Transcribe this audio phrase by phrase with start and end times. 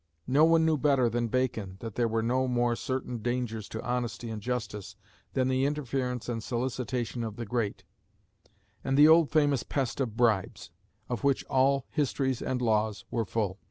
[0.25, 4.31] No one knew better than Bacon that there were no more certain dangers to honesty
[4.31, 4.95] and justice
[5.33, 7.83] than the interference and solicitation of the great,
[8.83, 10.71] and the old famous pest of bribes,
[11.07, 13.59] of which all histories and laws were full.